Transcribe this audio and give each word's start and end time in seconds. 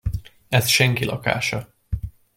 Ez 0.49 0.67
senki 0.67 1.05
lakása. 1.05 1.69